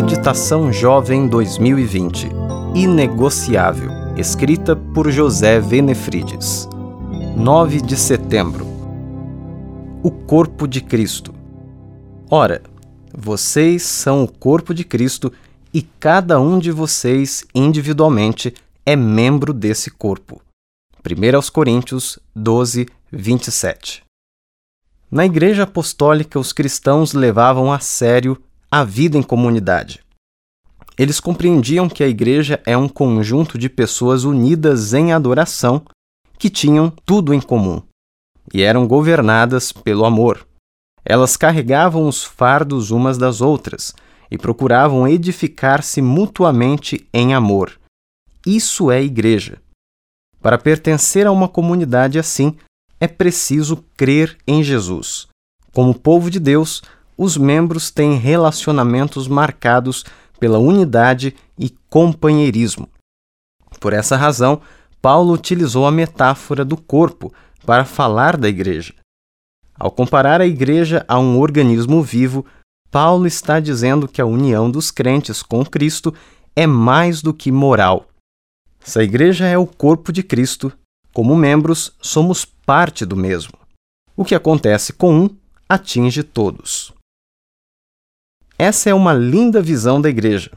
Meditação 0.00 0.72
Jovem 0.72 1.26
2020 1.26 2.28
Inegociável, 2.72 3.90
escrita 4.16 4.76
por 4.76 5.10
José 5.10 5.58
Venefrides. 5.58 6.68
9 7.36 7.80
de 7.80 7.96
setembro. 7.96 8.64
O 10.00 10.12
Corpo 10.12 10.68
de 10.68 10.80
Cristo. 10.80 11.34
Ora, 12.30 12.62
vocês 13.12 13.82
são 13.82 14.22
o 14.22 14.28
corpo 14.28 14.72
de 14.72 14.84
Cristo 14.84 15.32
e 15.74 15.82
cada 15.82 16.40
um 16.40 16.60
de 16.60 16.70
vocês 16.70 17.44
individualmente 17.52 18.54
é 18.86 18.94
membro 18.94 19.52
desse 19.52 19.90
corpo. 19.90 20.40
1 21.04 21.50
Coríntios 21.52 22.20
12, 22.36 22.86
27. 23.10 24.04
Na 25.10 25.26
Igreja 25.26 25.64
Apostólica, 25.64 26.38
os 26.38 26.52
cristãos 26.52 27.14
levavam 27.14 27.72
a 27.72 27.80
sério 27.80 28.40
a 28.70 28.84
vida 28.84 29.16
em 29.16 29.22
comunidade. 29.22 30.00
Eles 30.98 31.20
compreendiam 31.20 31.88
que 31.88 32.02
a 32.02 32.08
igreja 32.08 32.60
é 32.66 32.76
um 32.76 32.88
conjunto 32.88 33.56
de 33.56 33.68
pessoas 33.68 34.24
unidas 34.24 34.92
em 34.92 35.12
adoração 35.12 35.82
que 36.38 36.50
tinham 36.50 36.90
tudo 36.90 37.32
em 37.32 37.40
comum 37.40 37.82
e 38.52 38.62
eram 38.62 38.86
governadas 38.86 39.72
pelo 39.72 40.04
amor. 40.04 40.46
Elas 41.04 41.36
carregavam 41.36 42.06
os 42.06 42.24
fardos 42.24 42.90
umas 42.90 43.16
das 43.16 43.40
outras 43.40 43.94
e 44.30 44.36
procuravam 44.36 45.08
edificar-se 45.08 46.02
mutuamente 46.02 47.08
em 47.12 47.34
amor. 47.34 47.78
Isso 48.46 48.90
é 48.90 49.02
igreja. 49.02 49.60
Para 50.40 50.58
pertencer 50.58 51.26
a 51.26 51.32
uma 51.32 51.48
comunidade 51.48 52.18
assim, 52.18 52.56
é 53.00 53.08
preciso 53.08 53.84
crer 53.96 54.36
em 54.46 54.62
Jesus. 54.62 55.26
Como 55.72 55.94
povo 55.94 56.30
de 56.30 56.38
Deus, 56.38 56.82
os 57.18 57.36
membros 57.36 57.90
têm 57.90 58.16
relacionamentos 58.16 59.26
marcados 59.26 60.04
pela 60.38 60.58
unidade 60.58 61.34
e 61.58 61.68
companheirismo. 61.90 62.88
Por 63.80 63.92
essa 63.92 64.16
razão, 64.16 64.60
Paulo 65.02 65.32
utilizou 65.32 65.84
a 65.84 65.90
metáfora 65.90 66.64
do 66.64 66.76
corpo 66.76 67.32
para 67.66 67.84
falar 67.84 68.36
da 68.36 68.48
igreja. 68.48 68.94
Ao 69.74 69.90
comparar 69.90 70.40
a 70.40 70.46
igreja 70.46 71.04
a 71.08 71.18
um 71.18 71.38
organismo 71.38 72.02
vivo, 72.02 72.46
Paulo 72.90 73.26
está 73.26 73.60
dizendo 73.60 74.08
que 74.08 74.20
a 74.20 74.26
união 74.26 74.70
dos 74.70 74.90
crentes 74.90 75.42
com 75.42 75.64
Cristo 75.64 76.14
é 76.54 76.66
mais 76.66 77.20
do 77.20 77.34
que 77.34 77.52
moral. 77.52 78.06
Se 78.80 79.00
a 79.00 79.02
igreja 79.02 79.44
é 79.46 79.58
o 79.58 79.66
corpo 79.66 80.12
de 80.12 80.22
Cristo, 80.22 80.72
como 81.12 81.36
membros, 81.36 81.92
somos 82.00 82.44
parte 82.44 83.04
do 83.04 83.16
mesmo. 83.16 83.54
O 84.16 84.24
que 84.24 84.34
acontece 84.34 84.92
com 84.92 85.14
um 85.14 85.30
atinge 85.68 86.22
todos. 86.22 86.92
Essa 88.60 88.90
é 88.90 88.94
uma 88.94 89.14
linda 89.14 89.62
visão 89.62 90.00
da 90.00 90.08
igreja. 90.08 90.50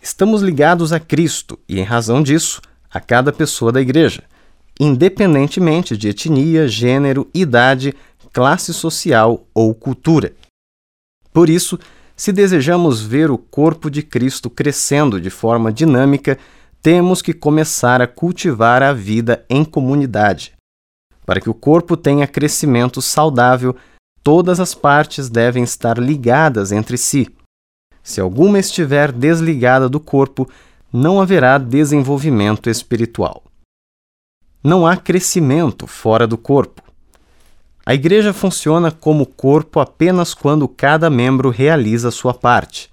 Estamos 0.00 0.40
ligados 0.40 0.92
a 0.92 1.00
Cristo 1.00 1.58
e, 1.68 1.80
em 1.80 1.82
razão 1.82 2.22
disso, 2.22 2.62
a 2.88 3.00
cada 3.00 3.32
pessoa 3.32 3.72
da 3.72 3.80
igreja, 3.80 4.22
independentemente 4.78 5.96
de 5.96 6.10
etnia, 6.10 6.68
gênero, 6.68 7.28
idade, 7.34 7.92
classe 8.32 8.72
social 8.72 9.48
ou 9.52 9.74
cultura. 9.74 10.32
Por 11.32 11.50
isso, 11.50 11.76
se 12.14 12.30
desejamos 12.30 13.02
ver 13.02 13.32
o 13.32 13.38
corpo 13.38 13.90
de 13.90 14.00
Cristo 14.04 14.48
crescendo 14.48 15.20
de 15.20 15.28
forma 15.28 15.72
dinâmica, 15.72 16.38
temos 16.80 17.20
que 17.20 17.34
começar 17.34 18.00
a 18.00 18.06
cultivar 18.06 18.80
a 18.80 18.92
vida 18.92 19.44
em 19.50 19.64
comunidade. 19.64 20.52
Para 21.26 21.40
que 21.40 21.50
o 21.50 21.54
corpo 21.54 21.96
tenha 21.96 22.28
crescimento 22.28 23.02
saudável, 23.02 23.74
todas 24.22 24.60
as 24.60 24.72
partes 24.72 25.28
devem 25.28 25.64
estar 25.64 25.98
ligadas 25.98 26.70
entre 26.70 26.96
si. 26.96 27.28
Se 28.02 28.20
alguma 28.20 28.58
estiver 28.58 29.12
desligada 29.12 29.88
do 29.88 30.00
corpo, 30.00 30.48
não 30.92 31.20
haverá 31.20 31.58
desenvolvimento 31.58 32.68
espiritual. 32.68 33.44
Não 34.62 34.86
há 34.86 34.96
crescimento 34.96 35.86
fora 35.86 36.26
do 36.26 36.36
corpo. 36.36 36.82
A 37.86 37.94
igreja 37.94 38.32
funciona 38.32 38.90
como 38.90 39.24
corpo 39.24 39.80
apenas 39.80 40.34
quando 40.34 40.68
cada 40.68 41.08
membro 41.08 41.50
realiza 41.50 42.10
sua 42.10 42.34
parte. 42.34 42.88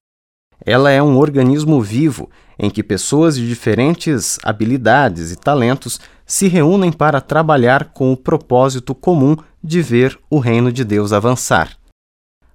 Ela 0.65 0.91
é 0.91 1.01
um 1.01 1.17
organismo 1.17 1.81
vivo 1.81 2.29
em 2.57 2.69
que 2.69 2.81
pessoas 2.81 3.35
de 3.35 3.47
diferentes 3.47 4.39
habilidades 4.43 5.31
e 5.31 5.35
talentos 5.35 5.99
se 6.25 6.47
reúnem 6.47 6.91
para 6.91 7.21
trabalhar 7.21 7.85
com 7.93 8.11
o 8.11 8.17
propósito 8.17 8.95
comum 8.95 9.35
de 9.63 9.81
ver 9.81 10.17
o 10.29 10.39
reino 10.39 10.71
de 10.71 10.83
Deus 10.83 11.13
avançar. 11.13 11.77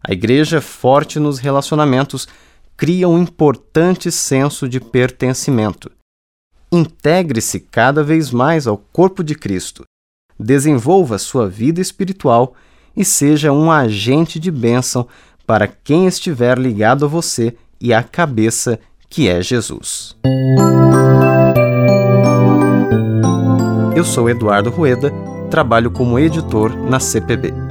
A 0.05 0.13
igreja 0.13 0.61
forte 0.61 1.21
nos 1.21 1.39
relacionamentos 1.39 2.27
cria 2.77 3.09
um 3.09 3.19
importante 3.19 4.11
senso 4.11 4.69
de 4.69 4.81
pertencimento. 4.81 5.91
Integre-se 6.73 7.61
cada 7.61 8.03
vez 8.03 8.31
mais 8.33 8.67
ao 8.67 8.77
corpo 8.77 9.23
de 9.23 9.37
Cristo, 9.37 9.85
desenvolva 10.39 11.19
sua 11.19 11.49
vida 11.49 11.81
espiritual 11.81 12.55
e 12.97 13.05
seja 13.05 13.53
um 13.53 13.71
agente 13.71 14.41
de 14.41 14.51
bênção 14.51 15.07
para 15.47 15.69
quem 15.69 16.07
estiver 16.07 16.59
ligado 16.59 17.05
a 17.05 17.09
você 17.09 17.55
e 17.81 17.95
à 17.95 18.03
cabeça 18.03 18.81
que 19.09 19.29
é 19.29 19.41
Jesus. 19.41 20.17
Eu 23.95 24.05
sou 24.05 24.29
Eduardo 24.29 24.71
Rueda, 24.71 25.13
trabalho 25.51 25.91
como 25.91 26.19
editor 26.19 26.75
na 26.75 26.99
CPB. 26.99 27.62